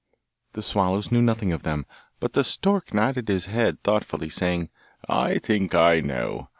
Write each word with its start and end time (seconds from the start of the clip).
The 0.53 0.63
swallows 0.63 1.11
knew 1.11 1.21
nothing 1.21 1.51
of 1.51 1.61
them, 1.61 1.85
but 2.19 2.33
the 2.33 2.43
stork 2.43 2.91
nodded 2.91 3.27
his 3.27 3.45
head 3.45 3.83
thoughtfully, 3.83 4.29
saying, 4.29 4.71
'I 5.07 5.37
think 5.37 5.75
I 5.75 5.99
know. 5.99 6.49